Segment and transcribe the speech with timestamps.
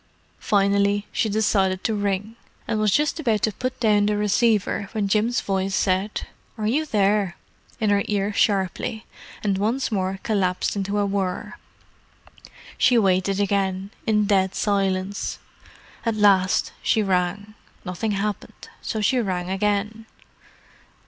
[0.39, 2.35] Finally, she decided to ring:
[2.67, 6.25] and was just about to put down the receiver when Jim's voice said,
[6.57, 7.37] "Are you there?"
[7.79, 9.05] in her ear sharply,
[9.43, 11.53] and once more collapsed into a whir.
[12.79, 15.37] She waited again, in dead silence.
[16.03, 17.53] At last she rang.
[17.85, 20.07] Nothing happened, so she rang again.